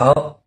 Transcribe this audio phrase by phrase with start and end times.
[0.00, 0.38] 好，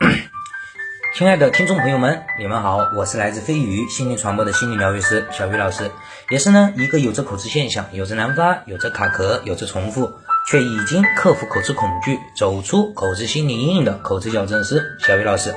[1.14, 5.92] 亲爱的听众朋友们，你们好，我是来自飞鱼心灵传播的心理疗愈师小鱼老师，
[6.32, 10.12] 也是呢一个有着口吃现象、有着难发、有着卡壳、有着重复，
[10.50, 15.54] 却已经克服口吃恐惧、走出口吃心理阴影的口吃矫正师小鱼老师。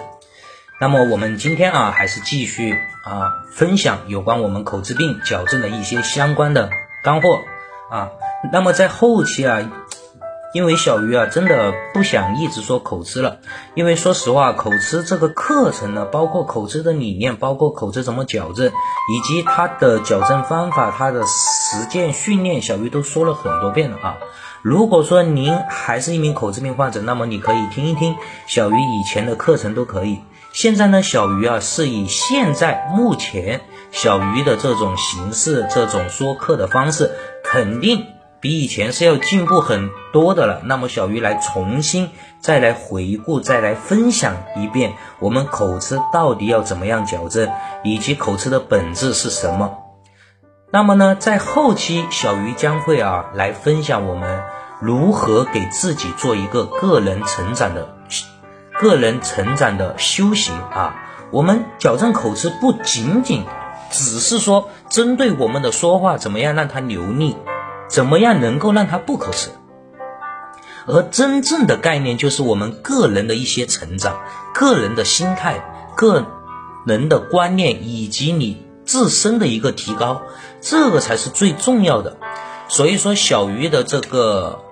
[0.79, 6.69] 那么我们今天啊，还是继续啊分享有关我们口吃病矫正的一些相关的
[7.03, 7.41] 干货
[7.91, 8.11] 啊。
[8.53, 9.67] 那么在后期啊。
[10.57, 13.41] 因为小鱼啊，真的不想一直说口吃了。
[13.75, 24.17] 因为说实话，口吃这个课程呢，包括口吃的理念，包括口吃怎么矫正，以及它的矫正方法，它的实践训练，小鱼都说了很多遍了啊。
[24.63, 30.21] 如果说您还是一名口吃病患者，那么你可以听一听小鱼以前的课程都可以。
[30.55, 33.61] 现在呢，小鱼啊是以现在目前
[33.93, 37.11] 小鱼的这种形式，这种说课的方式，
[37.45, 38.07] 肯定。
[38.47, 40.63] 比以前是要进步很多的了。
[40.67, 42.11] 那么小鱼来重新
[42.41, 47.51] 再来回顾，再来分享一遍我们口吃到底要怎么样矫正，
[47.83, 49.79] 以及口吃的本质是什么。
[50.71, 54.45] 那么呢，在后期小鱼将会啊来分享我们
[54.81, 57.97] 如何给自己做一个个人成长的
[58.79, 60.95] 个人成长的修行啊。
[61.33, 63.45] 我们矫正口吃不仅仅
[63.91, 67.37] 只是说针对我们的说话怎么样让它流利。
[67.89, 69.51] 怎么样能够让他不口吃？
[70.89, 74.21] 而真正的概念就是我们个人的一些成长、
[74.55, 76.25] 个人的心态、个
[76.87, 80.23] 人的观念以及你自身的一个提高，
[80.61, 82.17] 这个才是最重要的。
[82.69, 84.65] 所以说，小鱼的这个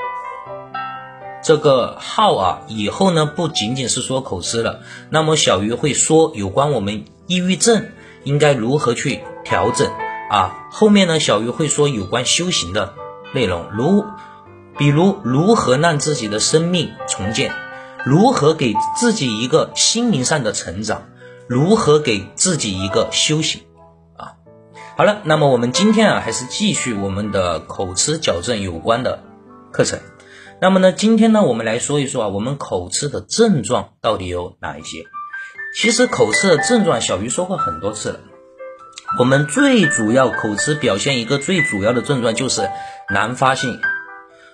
[1.43, 7.89] 这个号啊，以后呢不仅仅是说口吃了，那么小鱼会说有关我们抑郁症
[8.23, 9.91] 应该如何去调整
[10.31, 10.69] 啊。
[10.71, 12.95] 后面呢，小鱼会说有关修行的。
[13.35, 14.05] 内容如，
[14.79, 17.53] 比如如何让自己的生命重建，
[18.05, 21.09] 如何给自己一个心灵上的成长，
[21.49, 23.63] 如何给自己一个修行
[24.17, 24.35] 啊。
[24.97, 29.25] 好了，那么我们今天啊，还是继续我们的口吃矫正有关的
[29.73, 29.99] 课程。
[30.61, 35.05] 那么呢，今天呢，我们来说一说啊，我们口吃的症状到底有哪一些？
[35.77, 38.21] 其实口吃的症状，小鱼说过很多次了。
[39.19, 42.71] 我们最主要口吃表现一个最主要的症状就是
[43.11, 43.81] 难发性。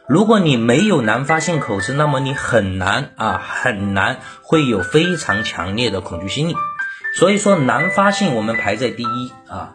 [0.08, 6.54] 如果你没有难发性口吃，那么你很难啊，很难会有非常强烈的恐惧心理。
[7.16, 9.74] 所以说难发性我们排在第一啊。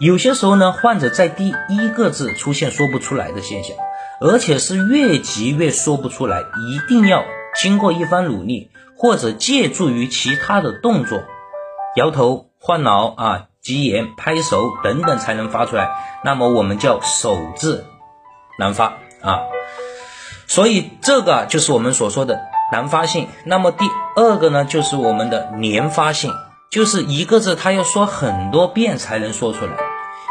[0.00, 3.76] 有些时候呢，患者在第一个字出现说不出来的现象，
[4.20, 7.24] 而且是越急越说不出来，一定要
[7.54, 11.22] 经过一番努力或者借助于其他的动作，
[11.96, 13.46] 摇头晃脑啊。
[13.64, 17.86] 急言、拍手等等才能发出来，那么我们叫手字
[18.58, 19.42] 难发啊，
[20.46, 22.40] 所以这个就是我们所说的
[22.72, 23.28] 难发性。
[23.44, 23.84] 那么第
[24.16, 26.32] 二个呢，就是我们的连发性，
[26.70, 29.72] 就是一个字它要说很多遍才能说出来。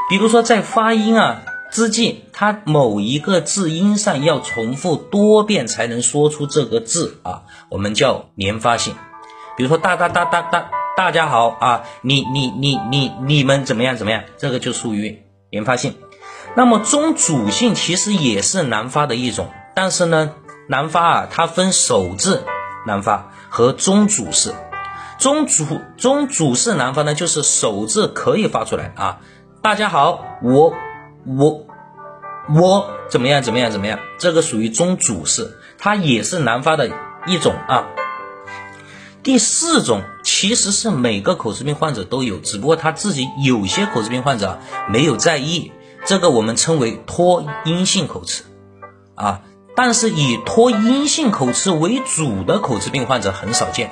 [0.10, 1.42] 比如说在发音啊
[1.72, 8.96] 之际，它某一个字音上要重复多遍才能说出这个字啊，我们叫连发性。
[9.58, 10.70] 比如说大、大、大、大、大。
[10.96, 14.26] 大家好啊，你你你你你们怎么样怎么样？
[14.38, 15.96] 这个就属于连发性。
[16.56, 20.34] 那么中主性其实也是难发的一种，但是呢，
[20.68, 22.46] 难发啊，它分首字
[22.86, 24.54] 难发和中主式。
[25.18, 25.66] 中主
[25.98, 29.20] 中主式难发呢，就是首字可以发出来啊。
[29.62, 30.74] 大家好，我
[31.26, 31.66] 我
[32.54, 34.00] 我怎么样怎么样怎么样？
[34.20, 36.92] 这个属于中主式，它也是难发的
[37.26, 37.88] 一种啊。
[39.24, 40.04] 第四种。
[40.26, 44.60] 其实是每个口吃病患者都有，只不过他自己有些口吃病患者
[44.90, 45.72] 没有在意，
[46.06, 48.44] 这个我们称为拖音性口吃，
[49.16, 49.42] 啊，
[49.76, 53.92] 但是以拖音性口吃为主的口吃病患者很少见，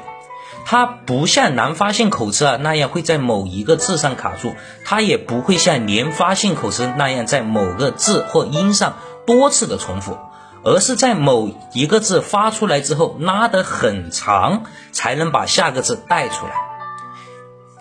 [0.66, 4.54] 它不像难发性口吃啊那样会在某一个字上卡住，
[4.86, 10.18] 它也不会像连发性口吃那样在某个字或音上多次的重复。
[10.64, 16.52] 而是在某一个字发出来之后拉得很长，才能把下个字带出来。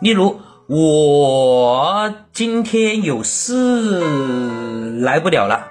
[0.01, 0.41] 例如，
[0.73, 5.67] 我今天有事来不了了，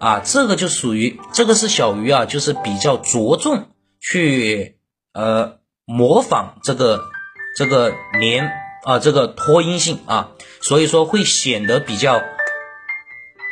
[0.00, 3.68] 啊，这个就属于这个是小鱼啊，就是比较着重
[4.00, 4.78] 去
[5.12, 7.04] 呃模仿这个
[7.56, 8.50] 这个连
[8.82, 10.30] 啊这个拖音性啊，
[10.60, 12.20] 所以说会显得比较。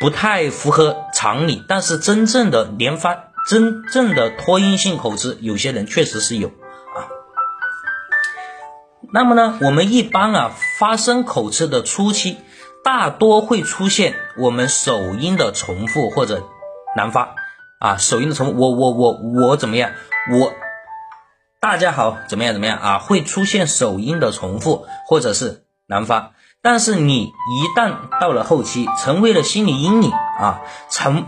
[0.00, 6.50] 不太符合常理，但是真正的连发、真正的拖音性口吃，有些人确实是有。
[9.14, 12.38] 那么呢，我们一般啊发生口吃的初期，
[12.82, 16.42] 大多会出现我们首音的重复或者
[16.96, 17.36] 难发
[17.78, 19.92] 啊，首音的重复，我我我我怎么样？
[20.32, 20.52] 我
[21.60, 22.98] 大家好，怎么样怎么样啊？
[22.98, 26.32] 会出现首音的重复或者是难发。
[26.60, 31.26] 但是你一旦到了后期，成为了心理阴影啊，成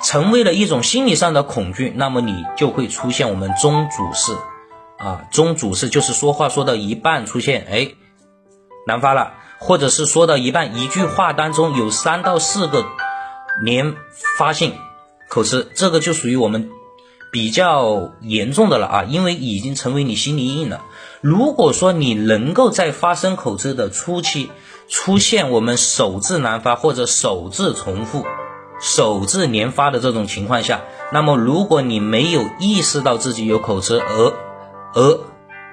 [0.00, 4.32] 成为了一种心理上的恐惧，那么你就会出现我们中主式
[4.98, 7.94] 啊，中主式就是说话说到一半出现哎
[8.86, 12.84] 难发了，或者是说到一半一句话当中有三到四个
[13.62, 13.94] 连
[14.38, 14.74] 发性
[15.28, 16.70] 口吃，这个就属于我们。
[17.32, 20.80] 比较严重的了啊，因为已经成为你心理阴影了。
[21.20, 24.50] 如果说你能够在发生口吃的初期
[24.88, 28.24] 出现我们首字难发或者首字重复、
[28.80, 34.32] 首字连发的这种情况下，那么如果你没有意识到自己有口吃，而
[34.96, 35.20] 而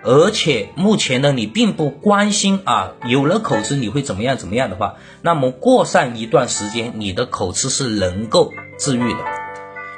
[0.04, 9.20] 而且目前呢你并不关心啊，有了口吃你会怎么样怎么样的话，那么过上一段时间，你的口吃是能够治愈的。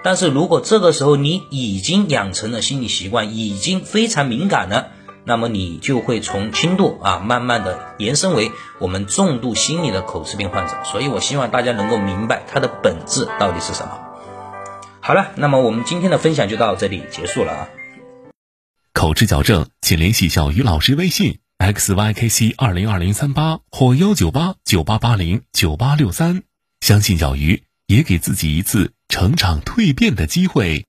[0.04, 4.90] 但是如果这个时候你已经养成了心理习惯，已经非常敏感了，
[5.24, 10.76] 那么你就会从轻度啊，慢慢的延伸为我们重度心理的口吃病患者。
[10.84, 13.98] 所以我希望大家能够明白它的本质到底是什么。
[15.02, 17.70] 好了，那么我们今天的分享就到这里结束了啊。
[18.96, 26.44] 口吃矫正，请联系小鱼老师微信 x y k c 二零二零三八或幺九八九八八零九八六三，
[26.80, 27.62] 相信小鱼。
[27.88, 30.86] 也给自己一次成长蜕变的机会。